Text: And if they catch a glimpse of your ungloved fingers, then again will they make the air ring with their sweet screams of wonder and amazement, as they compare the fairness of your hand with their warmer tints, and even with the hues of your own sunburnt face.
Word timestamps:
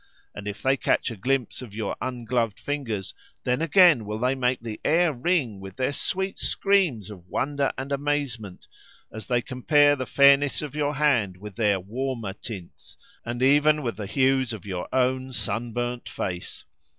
And 0.33 0.47
if 0.47 0.63
they 0.63 0.77
catch 0.77 1.11
a 1.11 1.15
glimpse 1.15 1.61
of 1.61 1.75
your 1.75 1.95
ungloved 2.01 2.59
fingers, 2.59 3.13
then 3.43 3.61
again 3.61 4.03
will 4.03 4.17
they 4.17 4.33
make 4.33 4.59
the 4.59 4.81
air 4.83 5.13
ring 5.13 5.59
with 5.59 5.75
their 5.75 5.91
sweet 5.91 6.39
screams 6.39 7.11
of 7.11 7.27
wonder 7.27 7.71
and 7.77 7.91
amazement, 7.91 8.65
as 9.13 9.27
they 9.27 9.43
compare 9.43 9.95
the 9.95 10.07
fairness 10.07 10.63
of 10.63 10.73
your 10.75 10.95
hand 10.95 11.37
with 11.37 11.55
their 11.55 11.79
warmer 11.79 12.33
tints, 12.33 12.97
and 13.23 13.43
even 13.43 13.83
with 13.83 13.97
the 13.97 14.07
hues 14.07 14.53
of 14.53 14.65
your 14.65 14.87
own 14.91 15.33
sunburnt 15.33 16.09
face. 16.09 16.63